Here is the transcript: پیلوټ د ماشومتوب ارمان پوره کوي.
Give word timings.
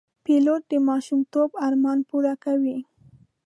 پیلوټ 0.25 0.61
د 0.71 0.73
ماشومتوب 0.89 1.49
ارمان 1.67 1.99
پوره 2.09 2.33
کوي. 2.43 2.77